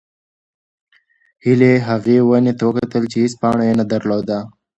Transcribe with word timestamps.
هیلې 1.43 1.73
هغې 1.87 2.17
ونې 2.27 2.53
ته 2.59 2.63
وکتل 2.69 3.03
چې 3.11 3.17
هېڅ 3.23 3.33
پاڼه 3.41 3.63
یې 3.69 3.73
نه 3.79 3.85
درلوده. 3.91 4.37